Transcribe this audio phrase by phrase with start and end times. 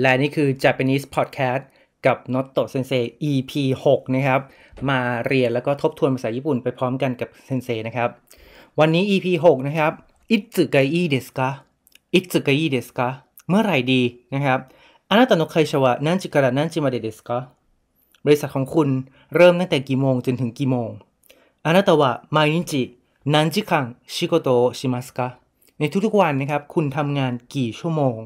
[0.00, 1.62] และนี่คือ Japanese Podcast
[2.06, 3.52] กับ n o t o Sensei EP
[3.86, 4.40] 6 นะครับ
[4.88, 8.10] มาเรียนแล้วก็ทบทวนภาษาญี่ปุ่นไปพร้อมกันกับเซนเซนะครับ
[8.80, 9.92] วันนี้ EP 6 นะครับ
[10.30, 11.48] อิสึกายเดสกะ
[12.14, 13.08] อิสึกายเดสกะ
[13.48, 14.02] เมื่อไหร่ดี
[14.34, 14.60] นะครับ
[15.10, 17.30] あなたの会社は何時から何時までですか
[18.24, 18.88] บริษัทของคุณ
[19.34, 20.90] เริ่มตั้งแต่กี่โมงจนถึงกี่โมง
[21.62, 25.38] あなたは毎日何時間仕事をしますか
[25.78, 28.16] ในทุกๆวันนะครับ คุณทำงานกี่ชั่วโมง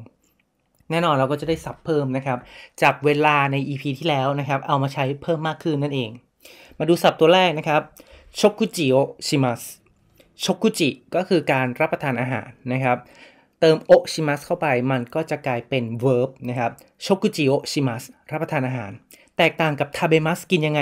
[0.92, 2.40] แน่นอนเราก็จะได้ศัพท์เพิ่มนะครับ
[2.82, 6.10] จากเวลาใน EP ที่แล้วนะครับ เอามาใช้เพิ่มมากขึ้นนั่นเอง
[6.80, 7.82] มาดูสับตัวแรกนะครับ
[8.40, 8.96] ชกุจิโอ
[9.28, 9.62] ชิมัส
[10.44, 12.98] ชกุจิก็คือการรับประทานอาหารนะครับ
[13.60, 16.72] เติม をします เข้าไปมันก็จะกลายเป็น verb นะครับ
[17.06, 18.92] 食事をします รับประทานอาหาร
[19.38, 20.82] แตกต่างกับ 食べます กินยังไง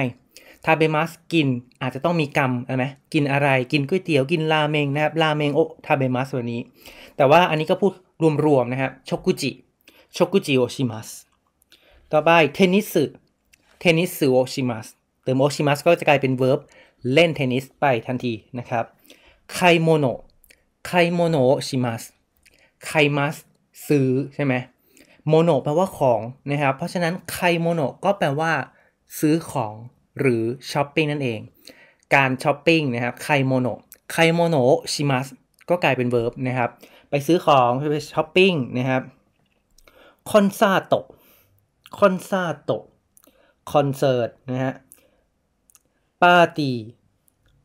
[0.65, 1.47] 食べます กิน
[1.81, 6.61] อาจจะต้องมีกรรมใช่ไหมกินอะไรกินก๋วยเตี๋ยวกินราเมงนะครับラーメンを食べます วันนี้
[7.17, 7.93] แต่ว่าอันนี้ก็พูด
[8.45, 11.09] รวมๆนะครับ食事 食事をします
[12.11, 12.93] ต่อไปเทนนิส
[13.79, 14.87] テニスをします
[15.23, 16.59] เติม をします ก็จะกลายเป็น verb
[17.13, 18.85] เล่นเทนนิสไปทันทีนะครับ
[19.53, 20.05] 買い物
[20.85, 21.37] 買い物
[21.67, 22.03] します
[22.85, 23.35] 買います
[23.87, 24.53] ซื้อใช่ไหม
[25.27, 28.51] 物 แปลว่าของนะครับ เพราะฉะนั้นไคโมโนก็แปลว่า
[29.19, 29.73] ซื้อของ
[30.19, 31.39] หรือช้อปปิ้งนั่นเอง
[32.15, 33.67] การช้อปปิ้งนะครับ買い物
[34.11, 34.55] 買い物
[34.93, 35.27] します
[35.69, 36.69] ก็กลายเป็น verb นะครับ
[37.09, 39.01] ไปซื้อของ ไปช้อปปิ้งนะครับ
[40.31, 40.93] コンサート
[41.97, 42.71] コンサート
[43.71, 44.73] คอนเสิร์ตนะฮะ パーティー
[46.23, 46.75] ปาร์ตี้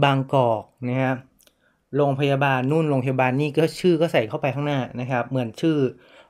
[0.04, 1.18] บางกอกนะครับ
[1.96, 5.78] โรงพยาบาลนู่นโรงพยาบาลนี่ก็ชื่อก็ใส่เข้าไปข้างหน้านะครับ เหมือนชื่อ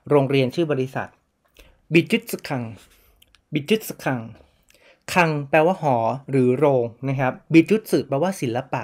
[0.10, 1.08] โรงเรียนชื่อบริษัท
[1.94, 2.64] 美術館
[3.54, 4.20] 美術館
[5.14, 5.96] 館 แปลว่าหอ
[6.32, 8.84] หรือโรงนะครับ บิจุตสึแปลว่าศิลปะ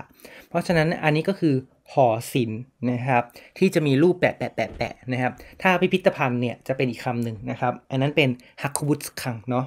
[0.49, 1.55] เพราะฉะนั้นอันนี้ก็คือ
[1.93, 3.23] หอศิลป์นะครับ
[3.57, 8.29] ที่จะมีรูปแปะแปะแปะแปะนะครับ ถ้าพิพิธภัณฑ์เนี่ยจะเป็นอีกคำหนึ่งนะครับ อันนั้นเป็น
[8.61, 9.65] ฮักคุบุตคังเนาะ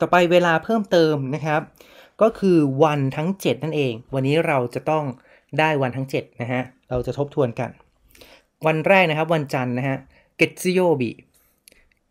[0.00, 1.60] ต่อไปเวลาเพิ่มเติมนะครับ
[2.22, 5.04] ก็คือวันทั้ง 7 นั่นเอง วันนี้เราจะต้อง
[5.58, 7.70] ได้วันทั้ง7นะฮะเราจะทบทวนกัน
[8.66, 9.98] วันแรกนะครับ วันจันทร์นะฮะ
[10.36, 11.10] เกตซึโยบิ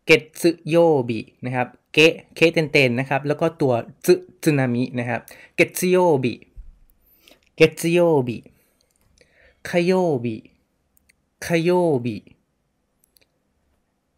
[0.06, 0.76] เกตซึโย
[1.08, 3.74] บินะครับเกะเคเตนเตนนะครับ แล้วก็ตัว
[4.06, 5.20] ซึซึนามินะครับ
[5.54, 6.34] เกตซึโยบิ
[7.56, 8.36] เกตซึโยบิ
[9.68, 9.92] คโย
[10.24, 10.36] บิ
[11.46, 11.70] คโย
[12.04, 12.16] บิ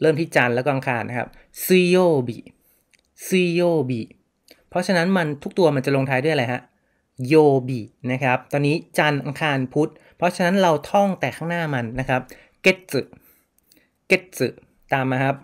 [0.01, 1.29] เริ่มที่จันทร์แล้วก็อังคารนะครับ
[1.65, 1.97] ซุโย
[2.29, 2.39] บิ
[3.27, 4.01] ซุโยบิ
[4.69, 6.61] เพราะฉะนั้นมันทุกตัวมันจะลงท้ายด้วยอะไรฮะ
[7.29, 7.35] โย
[7.69, 7.81] บิ
[8.13, 12.23] นะครับ ตอนนี้จันทร์อังคารพุธ เพราะฉะนั้นเราท่องแต่ข้างหน้ามันนะครับ
[12.63, 13.01] เกตซึ
[14.09, 14.49] เกตซึ
[14.93, 15.37] ตามมาครับ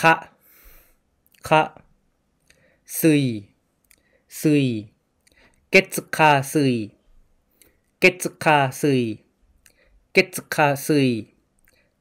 [0.00, 0.14] คะ
[1.48, 1.62] คะ
[2.98, 3.24] ซุย
[4.40, 4.66] ซุย
[5.70, 6.74] เกตซึคาซุย
[8.00, 9.02] เกตซึคาซุย
[10.12, 11.08] เกตซึคาซุย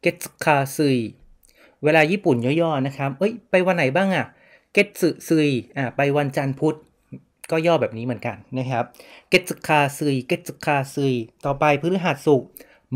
[0.02, 0.98] เกตซึคาซุย
[1.84, 4.26] เวลาญี่ปุ่นย่อๆนะครับ เอ้ย ไปวันไหนบ้างอะ
[4.74, 6.78] เกตซึซุยอ่าไปวันจันทร์พุธ
[7.52, 8.84] ก็ย่อแบบนี้เหมือนกันนะครับ
[9.30, 11.14] เกตซึคาซุยเกตซึคาซุย
[11.46, 12.44] ต่อไปพฤหัสศุก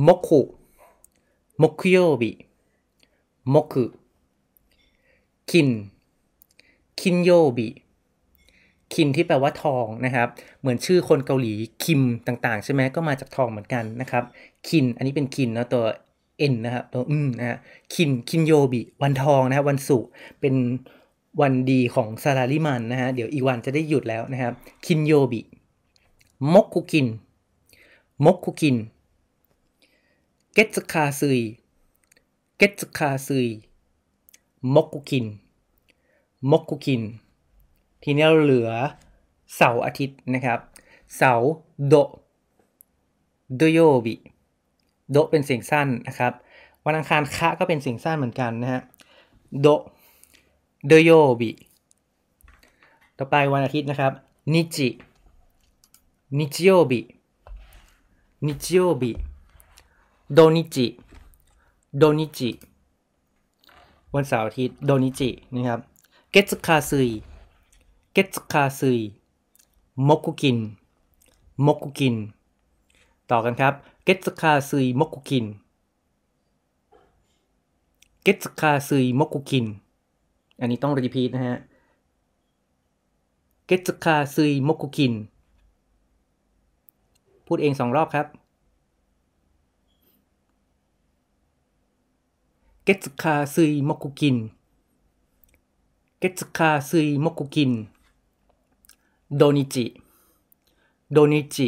[0.07, 0.41] มกคุ
[1.61, 2.31] มกโยบิ
[3.53, 3.85] มกคุ
[5.51, 5.69] คิน
[6.99, 7.69] คินโยบิ
[8.93, 10.27] คินที่แปลว่าทองนะครับ
[10.59, 14.23] เหมือนชื่อคนเกาหลีคิมต่างๆ ใช่ไหมก็มาจากทองเหมือนกันนะครับ
[14.67, 15.85] คิน อันนี้เป็นคินนะตัว
[16.37, 17.57] เอ็นนะครับตัวอืมนะฮะ
[17.93, 20.09] คินคินโยบิวันทองนะครับวันศุกร์
[20.41, 20.55] เป็น
[21.41, 24.53] วันดีของซาลาริมันนะฮะ เดี๋ยวอีวันจะได้หยุดแล้วนะครับ
[24.85, 25.41] คินโยบิ
[26.53, 27.07] มกคุคิน
[28.25, 28.77] มกคุคิน
[30.53, 31.39] เกตสคาซุย
[32.57, 33.47] เกตสคาซุย
[34.75, 35.25] มกคุคิน
[36.51, 37.01] มกคุคิน
[38.03, 38.69] ทีนี้เราเหลือ
[39.55, 40.59] เสาร์อาทิตย์นะครับ
[41.17, 41.51] เสาร์
[41.87, 41.93] โด
[43.55, 44.15] โดโยบิ
[45.11, 46.33] โดเป็นเสียงสั้นนะครับ
[46.85, 48.81] วันอังคารคะก็เป็นเสียงสั้นเหมือนกันนะฮะ
[49.61, 49.67] โด
[50.87, 51.51] โดโยบิ
[53.17, 54.13] ต่อไปวันอาทิตย์นะครับ
[54.53, 54.87] นิจิ
[56.37, 56.99] นิจิโยบิ
[58.45, 59.11] นิจิโยบิ
[60.33, 60.87] โดนิจิ
[61.97, 62.49] โดนิจิ
[64.13, 65.79] วันเสาร์อาทิตย์โดนิจินะครับ
[66.31, 67.09] เกตสคาซุย
[68.13, 68.99] เกตสคาซุย
[70.07, 70.57] มกุกิน
[71.65, 72.15] มกุกิน
[73.29, 73.73] ต่อกันครับ
[74.03, 75.45] เกตสคาซุยมกุกิน
[78.23, 79.65] 月火水木金
[80.59, 81.57] อันนี้ต้อง repeat นะฮะ
[83.65, 85.13] 月火水木金
[87.45, 88.27] พูดเองสองรอบครับ
[92.83, 94.37] เกตสคาซุยมกุกิน
[96.19, 97.71] เกตสคาซุยมกุกิน
[99.35, 99.85] โดนิจิ
[101.11, 101.67] โดนิจิ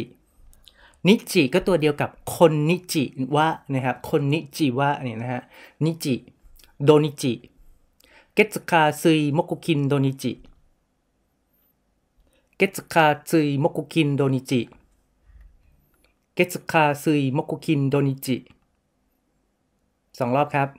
[1.06, 5.42] นิจิก็ตัวเดียวกับคนนิจิวะนะครับคนนิจิวะเนี่ยนะฮะ
[5.84, 6.14] นิจิ
[6.84, 7.32] โดนิจิ
[8.37, 10.31] เกตคาซุยมกุคินโดนิจิ
[12.57, 14.61] เกตคาซุยมกุคินโดนิจิ
[16.35, 18.37] เกตคาซุยมกุคินโดนิจิ
[20.17, 20.69] สองรอบครับ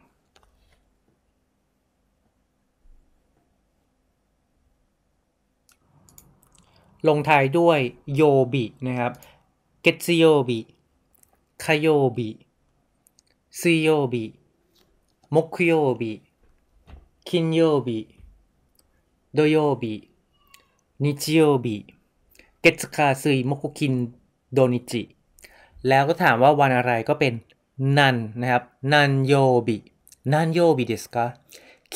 [7.09, 7.81] ลงท้ายด้วย
[8.15, 8.23] โย
[8.53, 9.13] บินะครับ
[9.85, 10.67] 月曜日、
[11.59, 12.47] 火曜日、
[13.51, 14.35] 水曜日、
[15.29, 16.23] 木曜日、
[17.25, 18.09] 金曜日、
[19.33, 20.11] 土曜日、
[20.99, 21.87] 日曜日
[22.63, 24.15] 月火水木金
[24.53, 25.17] โดนิจิ
[25.89, 27.33] แล้วก็ถามว่าวันอะไรก็เป็น
[27.99, 28.63] นันนะครับ
[28.93, 29.35] นันโย
[29.67, 29.79] บิ
[30.33, 31.27] นันโยบิเดสกา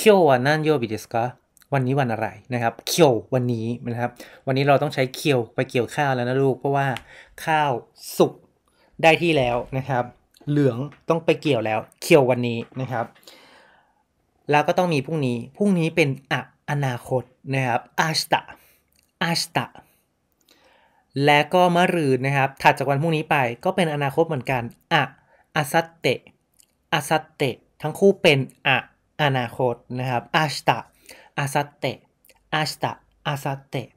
[0.00, 1.37] 今日は何曜日ですか
[1.72, 4.10] วันนี้วันอะไรนะครับเคียววันนี้นะครับ
[4.46, 6.87] วันนี้เราต้องใช้เคียวไปเกี่ยวข้าวแล้วนะลูก เพราะว่า
[7.44, 7.72] ข้าว
[8.16, 8.32] สุก
[9.02, 10.05] ได้ที่แล้วนะครับ
[10.50, 10.78] เหลือง
[11.08, 13.05] ต้องไปเกี่ยวแล้วเคียววันนี้นะครับ
[14.51, 17.24] แล้วก็ต้องมีพรุ่งนี้ พรุ่งนี้เป็นอะอนาคต
[17.54, 18.42] นะครับอาชตะ
[19.24, 19.66] อาชตะ
[21.25, 24.63] และก็มะรืนนะครับ ถัดจากวันพรุ่งนี้ไปก็เป็นอนาคตเหมือนกัน
[24.94, 25.04] อะ
[25.56, 26.19] อาซัตเตะ
[26.94, 28.78] อาซัตเตะทั้งคู่เป็นอะ
[29.22, 30.78] อนาคตนะครับอาชตะ
[31.38, 31.98] อาซาเตะ
[32.54, 32.92] อาสตะ
[33.28, 33.88] อาซาเตะ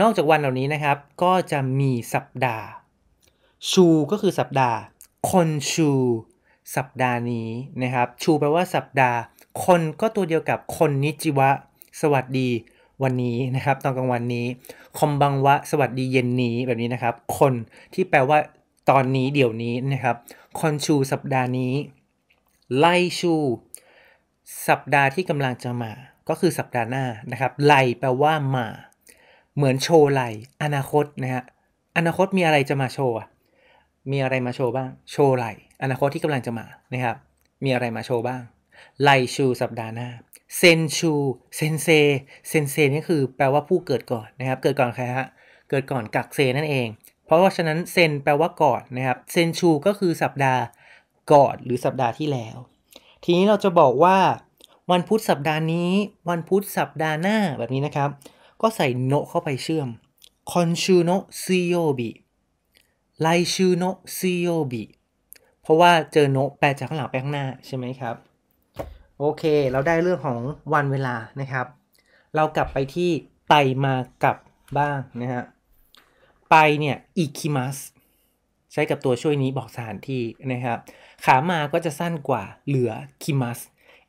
[0.00, 2.66] นอกจากวันเหล่านี้นะครับ ก็จะมีสัปดาห์
[3.70, 4.78] ชูก็คือสัปดาห์
[5.30, 5.90] คนชู
[6.76, 7.48] สัปดาห์นี้
[7.82, 9.18] นะครับ ชูแปลว่าสัปดาห์
[9.64, 11.50] คนก็ตัวเดียวกับคนนิจิวะ
[12.00, 12.48] สวัสดี
[13.02, 14.46] วันนี้นะครับตอนกลางวันนี้
[14.98, 17.52] คอมบังวะ สวัสดีเย็นนี้แบบนี้นะครับ คน
[17.94, 18.38] ที่แปลว่า
[18.90, 20.16] ตอนนี้เดี๋ยวนี้นะครับ
[20.58, 21.72] คอนชูสัปดาห์นี้
[22.78, 22.86] ไล
[23.18, 23.34] ชู
[24.68, 25.92] สัปดาห์ที่กำลังจะมา
[26.28, 28.66] ก็คือสัปดาห์หน้านะครับ ไลแปลว่ามา
[29.56, 30.22] เหมือนโชว์ไล
[30.62, 31.42] อนาคตนะฮะ
[31.96, 33.16] อนาคตมีอะไรจะมาโชว์
[34.10, 35.46] มีอะไรมาโชว์บ้าง โชว์ไล
[35.82, 37.16] อนาคตที่กำลังจะมานะครับ
[37.64, 38.42] มีอะไรมาโชว์บ้าง
[39.02, 40.08] ไลชูสัปดาห์หน้า
[40.56, 41.12] เซนชู
[41.56, 41.88] เซนเซ
[42.48, 45.26] เซนเซนี่คือแปลว่าผู้เกิดก่อนนะครับ เกิดก่อนใครฮะ
[45.70, 46.88] เกิดก่อนกักเซนั่นเอง
[47.26, 50.62] เพราะว่าฉะนั้น 先 แปลว่าก่อนนะครับ先週 ก็คือสัปดาห์
[51.32, 52.56] ก่อนหรือสัปดาห์ที่แล้ว
[53.24, 54.18] ทีนี้เราจะบอกว่า
[54.90, 55.90] วันพุธสัปดาห์นี้
[56.28, 58.10] วันพุธสัปดาห์หน้าแบบนี้นะครับ
[58.62, 59.88] ก็ใส่ の เข้าไปเชื่อม
[60.52, 61.10] 今週の
[61.42, 63.84] 水曜日 来週の
[64.16, 64.84] 水曜日
[65.62, 68.14] เพราะว่าเจอ の แปลจากข้างหลังไปข้างหน้าใช่ไหมครับ
[69.18, 69.42] โอเค
[69.72, 70.40] เราได้เรื่องของ
[70.74, 71.66] วันเวลานะครับ
[72.34, 73.10] เรากลับไปที่
[73.48, 73.54] ไป
[73.84, 74.36] มากับ
[74.78, 75.44] บ้างนะฮะ
[76.50, 77.76] ไปเนี่ยอิคิมัส
[78.72, 80.22] ใช้กับตัวช่วยนี้บอกสถานที่
[80.52, 80.78] นะครับ
[81.24, 82.92] ขามาก็จะสั้นกว่าเหลือ
[83.22, 83.58] คิมัส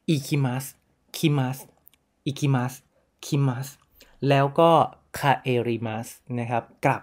[0.09, 0.65] อิคิมัส
[1.17, 1.57] คิมัส
[2.25, 2.73] อิคิมัส
[3.25, 3.67] คิมัส
[4.29, 4.71] แล้วก็
[5.19, 6.07] คาเอริมัส
[6.39, 7.01] นะครับกลับ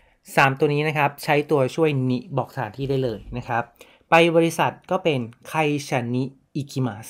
[0.00, 3.62] 3 ตัวนี้นะครับ ใช้ตัวช่วยนิบอกสถานที่ได้เลยนะครับ
[4.10, 7.08] ไปบริษัทก็เป็น 会社に行きます 会社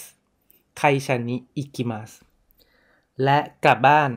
[0.76, 2.10] に行きます
[3.24, 4.10] และกลับบ้าน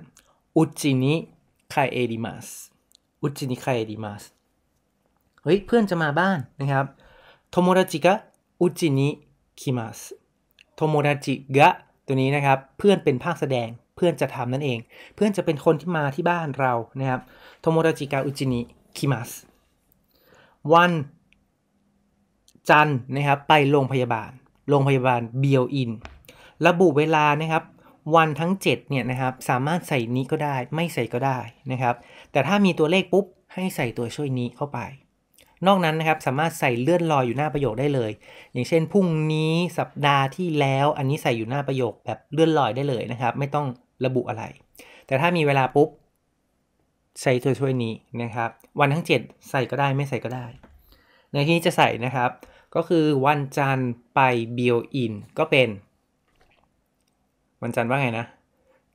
[0.57, 2.47] うちに帰ります
[3.21, 4.23] うちに帰ります
[5.43, 6.85] เฮ้ยเพื่อนจะมาบ้านนะครับ
[7.49, 9.99] 友達がうちに来ます
[10.75, 11.69] 友達が
[12.05, 14.79] ตัวนี้นะครับ เพื่อนเป็นภาคแสดงเพื่อนจะทำนั่นเอง
[15.15, 17.21] เพื่อนจะเป็นคนที่มาที่บ้านเรานะครับ
[17.61, 18.61] 友達がうちに
[18.97, 19.29] คิมัส
[20.73, 20.91] วัน
[22.69, 24.31] จันนะครับไปโรงพยาบาล
[24.69, 25.91] โรงพยาบาลเบียวอิน
[26.67, 27.63] ระบุเวลานะครับ
[28.15, 31.39] วันทั้ง7เนี่ยนะครับสามารถใส่นี้ก็ได้ไม่ใส่ก็ได้
[31.71, 31.95] นะครับ
[32.31, 34.79] แต่ถ้ามีตัวเลขปุ๊บให้ใส่ตัวช่วยนี้เข้าไป
[35.67, 38.11] นอกนั้นนะครับสามารถใส่เลื่อนลอยอยู่หน้าประโยคได้เลย
[38.53, 43.67] อย่างเช่นพรุ่งนี้สัปดาห์ที่แล้วอันนี้ใส่อยู่หน้าประโยคแบบเลื่อนลอยได้เลยนะครับ ไม่ต้อง
[44.05, 44.43] ระบุอะไร
[45.07, 45.89] แต่ถ้ามีเวลาปุ๊บ
[47.21, 48.49] ใช้ตัวช่วยนี้นะครับ
[48.79, 50.45] วันทั้ง 7 ใส่ก็ได้ไม่ใส่ก็ได้
[51.31, 52.29] ในที่นี้จะใส่นะครับ
[52.75, 54.19] ก็คือวันจันทร์ไป
[54.53, 55.67] 病院 ก็เป็น
[57.61, 58.25] วันจันทร์ว่าไงนะ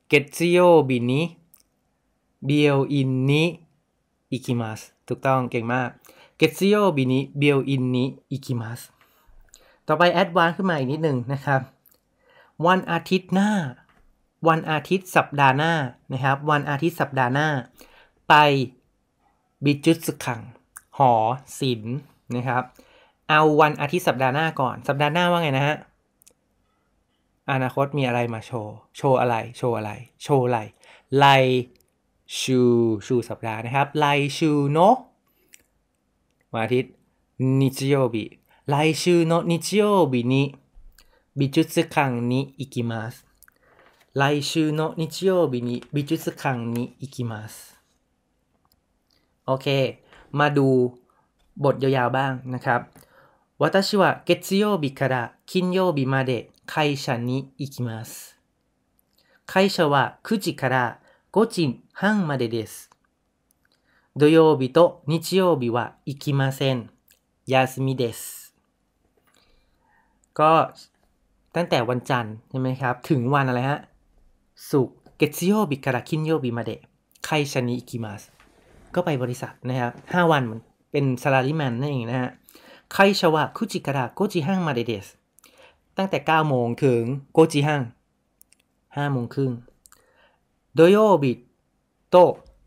[0.07, 5.89] 月曜日に病院に行きます ถูกต้องเก่งมาก
[6.37, 8.79] 月曜日に病院に行きます
[9.87, 11.61] ต่อไป advance ขึ้นมาอีกนิดหนึ่งนะครับ
[12.67, 13.51] วันอาทิตย์หน้า
[14.47, 15.73] วันอาทิตย์สัปดาห์หน้า
[16.11, 17.47] นะครับ วันอาทิตย์สัปดาห์หน้า
[18.29, 18.33] ไป
[19.63, 20.41] บิจุสขัง
[20.97, 21.13] หอ
[21.59, 21.97] ศิลป์
[22.35, 22.63] นะครับ
[23.29, 25.75] เอาวันอาทิตย์สัปดาห์หน้าก่อน สัปดาห์หน้าว่าไงนะฮะ
[27.50, 29.90] อนาคตมีอะไรมาโชว์ โชว์อะไร โชว์อะไร
[30.22, 30.58] โชว์อะไร
[31.18, 31.26] ไล
[32.38, 32.60] ชู
[33.06, 34.78] ชูสัปดาห์นะครับ ไลชูโน
[36.52, 36.92] วันอาทิตย์
[37.60, 38.16] 日曜日
[38.66, 40.54] 来週の日曜日に
[41.34, 43.24] 美術館に行きます。
[44.14, 47.76] 来週の日曜日に美術館に行きます。
[49.46, 50.02] โอเค
[50.32, 50.98] มาดู
[51.56, 52.80] บทยาวๆบ้างนะครับ
[53.58, 58.36] 私は月曜日から金曜日まで 会社に行きます。
[59.46, 61.00] 会社は9時から
[61.32, 62.90] 5時半までです。
[64.16, 66.90] 土曜日と日曜日は行きません。
[67.46, 68.54] 休みです。
[70.34, 70.72] ก็
[71.56, 73.80] ตั้งแต่วันจันทร์ใช่ไหมครับ ถึงวันอะไรฮะ
[74.70, 76.80] ศุกร์เกตซิโยบิคาราคินโยบิมาเดะ
[77.24, 78.22] ไคชานิอิกิมัส
[78.94, 80.60] ก็ไปบริษัทนะครับห้าวันเหมือน
[80.92, 82.30] เป็นซาลาริแมนนั่นเองนะฮะ
[82.92, 84.20] ไคชาวะคุจิคาระโก
[85.96, 87.02] ตั้งแต่9โมงถึง
[87.32, 87.82] โกจิฮัง
[88.96, 89.52] 5โมงครึ่ง
[90.74, 91.32] โดโยบิ
[92.10, 92.16] โต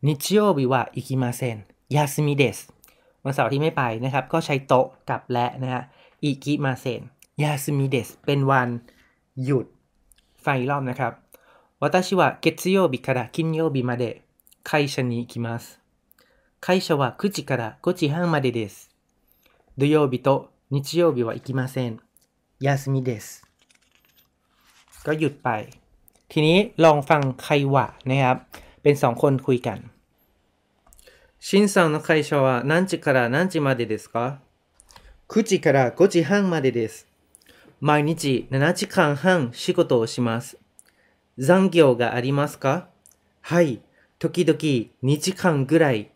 [0.07, 1.57] นิชิโยบิวะอิกิมาเซน
[1.95, 2.57] ยาสมิเดส
[3.23, 5.83] วันเสาร์ที่ไม่ไปนะครับ ก็ใช้โตะกับและนะฮะ
[6.23, 7.01] อิกิมาเซน
[7.41, 8.69] ยาสมิเดสเป็นวัน
[9.43, 9.65] หยุด
[10.43, 11.13] ฟังอีกรอบนะครับ
[11.83, 14.21] 私は月曜日から金曜日まで
[14.63, 15.81] 会社に行きます。
[16.61, 18.89] 会社は9時から5時半までです。
[19.77, 21.99] 土曜日と日曜日は行きません。
[22.59, 23.43] 休みです。
[25.05, 25.49] ก็หยุดไป
[26.31, 28.37] ทีนี้ลองฟังใครวะนะครับ
[28.81, 29.93] เป็นสองคนคุยกัน
[31.45, 34.39] シンさんの会社は何時から何時までですか
[35.27, 37.05] ?9 時から5時半までです。
[37.81, 40.57] 毎日7時間半仕事をします。
[41.37, 42.87] 残業がありますか
[43.41, 43.81] はい。
[44.19, 44.57] 時々
[45.03, 46.11] 2時間ぐらい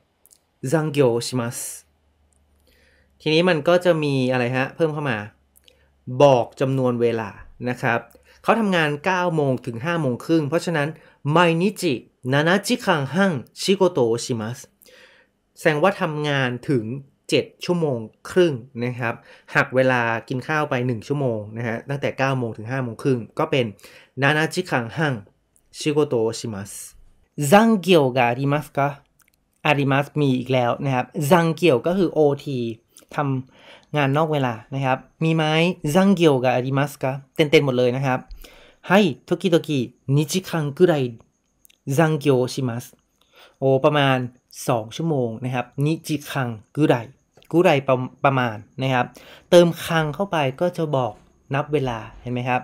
[0.63, 1.85] 残業をします。
[3.19, 5.33] ทีนี้มันก็จะมีอะไรฮะ เพิ่มเข้ามา
[6.22, 7.30] บอกจำนวนเวลา
[7.68, 8.00] นะครับ
[8.42, 10.88] เขาทำงาน 9 โมงถึง 5 โมงครึ่ง เพราะฉะนั้น
[11.30, 11.94] ไมนิจิ
[12.32, 14.58] นานาจิคังหั่งชิโกโตชิมัส
[15.58, 16.84] แสดงว่าทำงานถึง
[17.24, 17.98] 7 ชั่วโมง
[18.30, 18.54] ครึ่ง
[18.84, 19.14] นะครับ
[19.54, 23.66] หักเวลากินข้าวไป 1 ชั่วโมงนะฮะตั้งแต่ 9 โมงถึง 5 โมงครึ่ง ก็เป็น
[24.22, 25.14] นานาจิคังหั่ง
[25.78, 26.70] ชิโกโตชิมัส
[27.50, 28.88] ซังเกียวกาดิมัสก็
[29.66, 32.46] อาริมัสมีอีกแล้วนะครับซังเกียวก็คือ OT
[33.16, 35.44] ทำงานนอกเวลานะครับ มีไหม
[35.94, 38.18] ซังเกียวกับอาริมัสกะเต็นๆหมดเลยนะครับ
[38.88, 39.80] ให้ทกิโตกิ
[40.16, 40.94] นิจิคังกุไร
[41.98, 42.84] ซังเกียวชิมัส
[43.58, 44.18] โอประมาณ
[44.56, 46.94] 2 ชั่วโมงนะครับนิจิคังกุไร
[47.52, 49.06] กุไรประประมาณนะครับ
[49.50, 51.12] เติมคังเข้าไปก็จะบอก
[51.54, 52.60] นับเวลาเห็นไหมครับ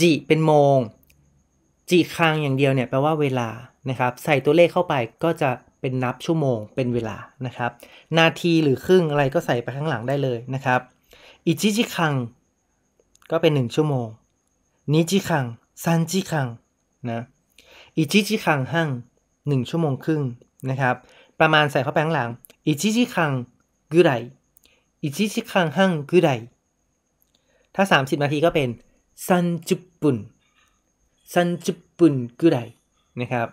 [0.00, 0.78] จิเป็นโมง
[1.90, 3.48] จีคังอย่างเดียวเนี่ยแปลว่าเวลา
[3.88, 7.70] นะครับ ใส่ตัวเลขเข้าไปก็จะ เป็นนับชั่วโมงเป็นเวลานะครับ
[8.18, 10.80] นาทีหรือครึ่งอะไรก็ใส่ไปข้างหลังได้เลยนะครับ
[11.46, 12.14] อิจิจิคัง
[13.30, 14.06] ก็เป็น 1 ชั่วโมง
[14.92, 15.44] นิจิคัง
[15.84, 16.48] ซันจิคัง
[17.10, 17.20] นะ
[17.96, 18.88] อิจิจิคังหั่ง
[19.30, 20.22] 1ชั่วโมงครึ่ง
[20.70, 20.94] นะครับ
[21.40, 22.30] ประมาณใส่เข้าไปข้างหลัง
[22.66, 23.32] อิจิจิคัง
[23.92, 24.10] กุไร
[25.02, 26.28] อิจิจิคังหั่งกุไร
[27.74, 28.68] ถ้า 30 นาทีก็เป็น
[29.26, 30.16] ซันจุปุน
[31.32, 32.58] ซันจุปุนกุไร
[33.20, 33.46] นะครับ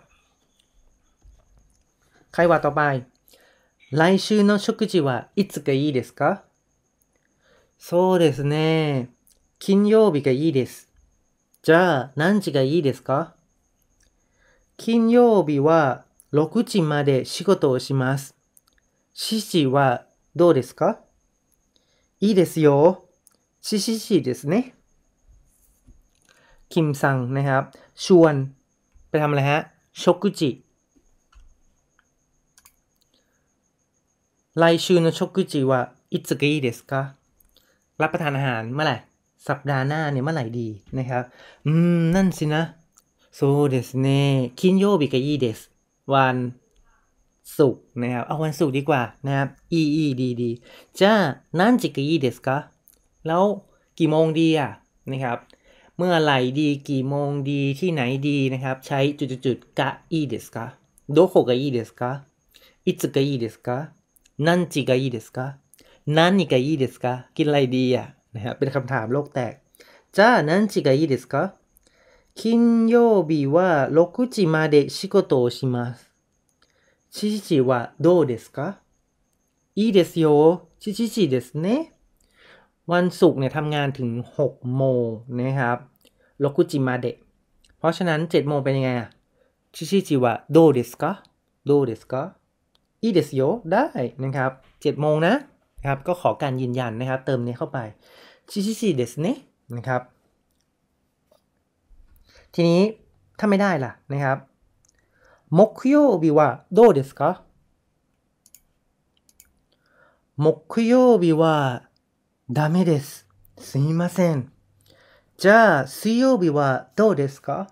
[2.49, 3.05] ว่าต่อไป
[3.91, 6.43] 来週の食事はいつがいいですか
[7.77, 9.09] そうですね。
[9.59, 10.89] 金曜日がいいです。
[11.61, 13.35] じゃあ何時がいいですか
[14.77, 18.35] 金曜日は6時まで仕事をします。
[19.15, 20.99] 7時はどうですか
[22.19, 23.05] いいですよ。
[23.61, 24.73] 7時ですね。
[26.69, 27.63] คิมซังนะครับ
[27.93, 28.35] ชวน
[29.09, 29.59] ไปทำอะไรฮะ
[29.93, 30.49] ชกุจิ
[34.58, 35.80] ไลชูโนชกุจิว่า
[36.12, 37.02] อิตสึกิเดสกะ
[38.00, 38.96] รับประทานอาหารเมื่อไหร่
[39.48, 41.24] สัปดาห์หน้าเนี่ยเมื่อไหร่ดีนะครับ
[41.66, 42.62] อืม นั่นสินะ
[43.34, 44.22] โซเดสเน่
[44.58, 45.58] คินโยบิกะอิเดส
[46.12, 46.36] วัน
[47.58, 50.50] ศุกร์นะครับ เอาวันศุกร์ดีกว่านะครับอีอีดีดี
[51.00, 51.14] じゃあ
[51.58, 52.56] 何時がいいですか
[53.26, 53.44] แล้ว
[53.98, 54.70] กี่โมงดีอะ
[55.10, 55.38] นะครับ
[55.96, 60.66] เมื่อไหร่ดีกี่โมงดีที่ไหนดีนะครับ ใช้จุดๆๆกะอีเดสกะ
[61.12, 62.10] โดโคกะอีเดสกะ
[62.86, 63.78] อิตสึกะอีเดสกะ
[64.45, 65.45] นันจิกะอีเดสกะ
[66.17, 69.53] นันนิกะอีเดสกะกินอะไรดีอ่ะนะครับเป็นคำถามโลกแตก
[70.17, 71.43] จ้านันจิกะอีเดสกะ
[72.35, 76.11] 金曜日は6時まで仕事をします。
[77.11, 78.81] 7時はどうですか
[79.75, 80.67] いいですよ。
[80.79, 81.93] 7時ですね。
[82.87, 85.77] วันศุกร์เนี่ยทำงานถึง 6 โมงนะครับ
[86.39, 87.15] โลกุจิมาเดะ
[87.77, 89.09] เพราะฉะนั้น 7 โมงเป็นยังไงอะ
[89.73, 91.11] ชิชิจิวะโดเดสกะ
[91.65, 92.21] โดเดสกะ
[93.03, 93.41] อีเดสโย
[93.73, 93.85] ได้
[94.23, 94.51] นะครับ
[94.81, 95.35] 7 โมงนะ
[95.79, 97.79] นะครับ ก็ขอการยืนยันนะครับ เติมนี้เข้าไป
[98.49, 99.37] ชิชิจิเดสเนะ
[99.77, 100.01] นะครับ
[102.53, 102.81] ทีนี้
[103.39, 104.37] ถ้าไม่ได้ล่ะนะครับ
[105.49, 107.43] 木曜日はどうですか
[110.35, 111.87] 木曜日は
[112.51, 113.27] ダメです。
[113.59, 114.51] すみません。
[115.37, 117.71] じゃあ、水曜日はどうですか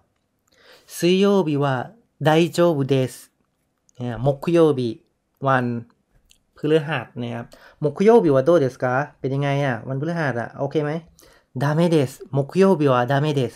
[0.85, 1.91] 水曜日は
[2.21, 3.31] 大丈夫です。
[3.97, 5.03] เนี่ย木曜日
[5.48, 5.64] วัน
[6.56, 7.46] พฤหัสนะครับ
[7.82, 10.92] มุคุโยบิวาโดเดสกาเป็นยังไงอะ วันพฤหัสอะ โอเคไหม
[11.62, 13.54] だめです 木曜日はだめです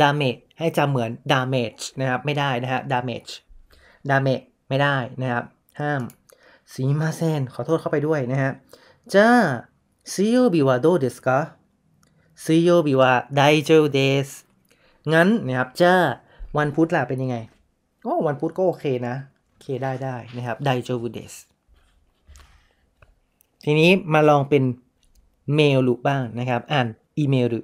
[0.00, 3.26] damage ให้จำเหมือน damage นะครับ ไม่ได้นะฮะ damage
[4.10, 5.44] damage ไม่ได้นะครับ
[5.80, 6.02] ห้าม
[6.72, 8.52] すみません ขอโทษเข้าไปด้วยนะฮะ
[9.14, 9.28] じゃあ
[10.12, 14.28] 水曜日はどうですか 水曜日は大丈夫です
[15.12, 15.94] งั้นนะครับจ้า
[16.58, 17.36] วันพุธล่ะเป็นยังไง
[18.02, 19.14] โอ้วันพุธก็โอเคนะ
[19.65, 21.31] เคได้ได้นะครับ大丈夫です
[23.63, 24.63] ทีนี้มาลองเป็น
[25.55, 27.59] เมลลูบ้างนะครับ อ่านอีเมลดู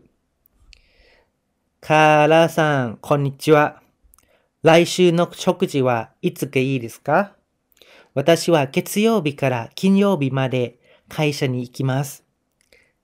[1.86, 3.82] คาราซังこんにちは
[4.64, 7.38] 来週の食事はいつがいいですか
[8.18, 12.24] 私は月曜日から金曜日まで会社に行きます。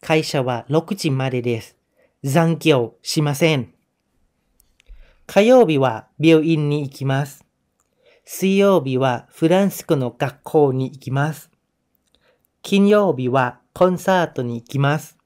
[0.02, 1.78] 会社は6時までです。
[2.24, 3.74] 残業しません。
[5.28, 7.46] 火曜日は病院に行きます。
[8.28, 11.50] 水曜日はフランス語の学校に行きます。
[12.62, 15.18] 金曜日はコンサートに行きます。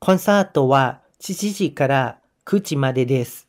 [0.00, 3.46] コンサートは7時から9時までです。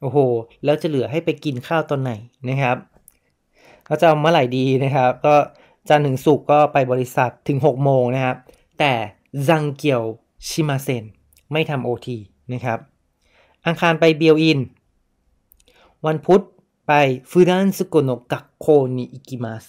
[0.00, 2.10] โอ้โห แล้วจะเหลือให้ไปกินข้าวตอนไหน
[2.48, 2.76] นะครับ
[3.86, 5.34] เราจะเอาเมื่อไหร่ดีนะครับ ก็
[5.88, 8.36] จันทร์ถึงศุกร์ก็ไปบริษัทถึง 6 โมงนะครับ
[8.78, 8.92] แต่
[9.48, 10.02] ซังเกียว
[10.48, 11.04] ชิมาเซน
[11.52, 12.18] ไม่ทำโอที
[12.52, 12.78] นะครับ
[13.66, 14.58] อังคารไปเบียวอิน
[16.06, 16.42] วันพุธ
[16.87, 16.93] ไป
[17.29, 19.65] フランス語の学校に行きます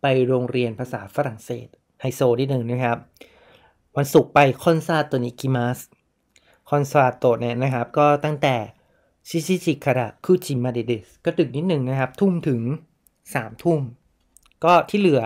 [0.00, 1.68] ไปโรงเรียนภาษาฝรั่งเศส
[2.00, 2.98] ไฮโซนิดหนึ่งนะครับ
[3.96, 5.78] วันศุกร์ไป コンサートに行きます
[6.68, 8.56] コンサート เนี่ยนะครับ ก็ตั้งแต่
[9.28, 12.60] 七時から九時までです ก็ดึกนิดหนึ่งนะครับ ทุ่มถึง
[13.34, 13.80] สามทุ่ม
[14.64, 15.22] ก็ที่เหลือ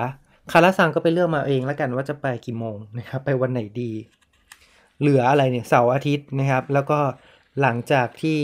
[0.52, 3.92] カーラさん ก็ไปเลือกมาเองแล้วกันว่าจะไปกี่โมงนะครับ ไปวันไหนดี
[5.00, 6.98] เหลืออะไรเนี่ยเสาร์อาทิตย์นะครับ แล้วก็
[7.60, 8.38] หลังจากที่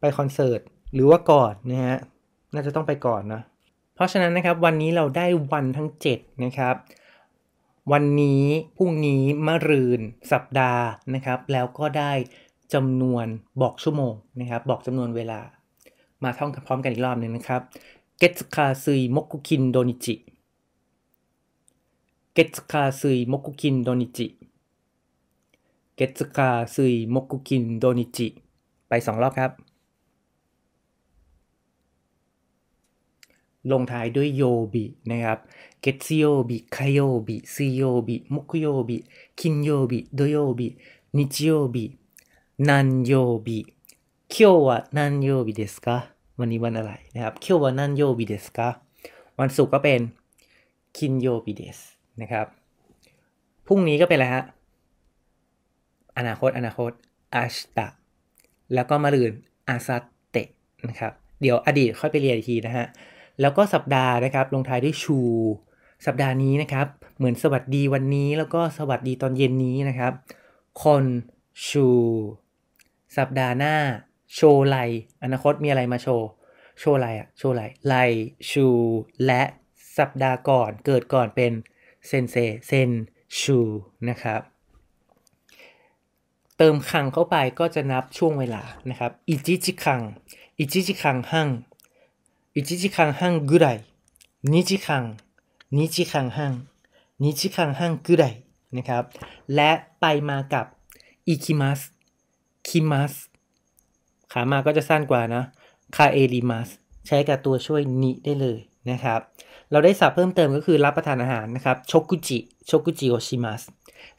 [0.00, 0.60] ไปคอนเสิร์ต
[0.94, 1.98] หรือว่าก่อนนะฮะ
[2.54, 3.42] น่าจะต้องไปก่อนนะ
[3.94, 6.76] เพราะฉะนั้นนะครับวันนี้เราได้วันทั้ง 7 นะครับ
[7.92, 8.42] วันนี้
[8.76, 10.00] พรุ่งนี้มะรืน
[10.32, 12.12] สัปดาห์นะครับ แล้วก็ได้
[12.74, 13.26] จำนวน
[13.62, 15.40] บอกชั่วโมงนะครับ บอกจำนวนเวลา
[16.24, 17.60] มาท่องกันพร้อมกันอีกรอบหนึ่งนะครับ
[18.18, 20.14] เกตคาซุยมกุคินโดนิจิ
[22.34, 28.28] 月火水木金土日 月火水木金土日
[28.88, 29.50] ไปสองรอบครับ
[33.71, 35.39] ลงท้ายด้วยโยบินะครับ
[35.81, 38.97] เกตซิโยบิคาโยบิซีโยบิมุกโยบิ
[39.39, 40.67] คินโยบิโดโยบิ
[41.17, 41.85] นิจิโยบิ
[42.67, 43.13] นันโย
[43.45, 43.59] บิ
[44.31, 48.59] 今日は何曜日ですかวันนี้วันอะไรนะครับ今日は何曜日ですか
[49.39, 50.01] วันศุกร์ก็เป็น
[50.97, 51.77] คินโยบิเดส
[52.21, 52.47] นะครับ
[53.65, 54.43] พรุ่งนี้ก็เป็นอะไรฮะ
[56.17, 56.91] อนาคตอนาคต
[57.35, 57.87] อาชตะ
[58.73, 59.31] แล้วก็มาลืน
[59.67, 59.97] อาซา
[60.31, 60.47] เตะ
[60.89, 62.85] นะครับ เดี๋ยวอดีตค่อยไปเรียนอีกทีนะฮะ
[63.40, 65.18] แล้วก็สัปดาห์นะครับลงท้ายด้วยชู
[66.06, 70.12] สัปดาห์นี้นะครับ เหมือนสวัสดีวันนี้แล้วก็สวัสดีตอนเย็นนี้นะครับ
[70.80, 71.04] คอน
[71.68, 71.88] ชู
[73.16, 73.76] สัปดาห์หน้า
[74.34, 74.76] โชว์ไล
[75.22, 76.28] อนาคตมีอะไรมาโชว์
[76.80, 77.94] โชว์ไลอะโชว์ไลไล
[78.50, 78.66] ชู
[79.26, 79.42] และ
[79.98, 81.52] สัปดาห์ก่อนเกิดก่อนเป็น
[82.06, 82.90] เซนเซเซน
[83.40, 83.58] ชู
[84.08, 84.40] นะครับ
[86.56, 90.00] เติมคังเข้าไปก็จะนับช่วงเวลานะครับอิจิจิคัง
[90.58, 91.48] อิจิจิคังหั่ง
[92.55, 93.77] อิจิจิคังหั่งぐらい
[94.51, 95.03] นิจิคัง
[95.75, 96.53] นิจิคังหั่ง
[97.23, 98.33] นิจิคังหั่งぐらい
[98.75, 99.03] นะครับ
[99.55, 100.65] และไปมากับ
[101.27, 101.79] อิคิมัส
[102.67, 103.13] คิมัส
[104.31, 105.43] ขามาก็จะสั้นกว่านะ
[105.95, 106.69] คาเอริมัส
[107.07, 108.59] ใช้กับตัวช่วยนิได้เลย
[108.91, 109.19] นะครับ
[109.71, 113.61] เราได้ศัพท์เพิ่มเติมก็คือรับประทานอาหารนะครับโชกุจิโชกุจิโอชิมัส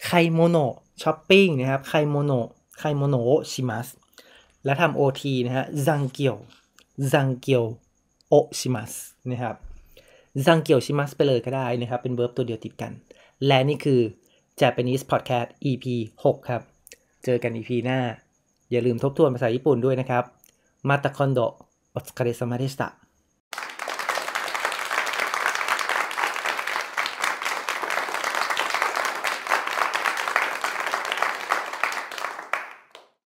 [0.04, 3.88] ไคโมโนะช้อปปิ้งนะครับไคโมโนะไคโมโนะชิมัส
[4.64, 6.36] และทำโอทีนะฮะซังเกียว
[7.12, 7.83] ซังเกียวโอ
[8.59, 8.91] ชิมัส
[9.31, 9.55] นะครับ
[10.47, 12.91] 残業します ไปเลยก็ได้นะครับ เป็น verb ตัวเดียวติดกัน
[13.45, 14.01] และนี่คือ
[14.61, 15.85] Japanese Podcast EP
[16.23, 16.61] 6 ครับ
[17.25, 17.99] เจอกัน EP หน้า
[18.71, 20.23] อย่าลืมทบทวนภาษาญี่ปุ่นด้วยนะครับ
[20.89, 21.39] มาตาคอนโด
[21.91, 22.87] โอสคาเรซามาเดสตะ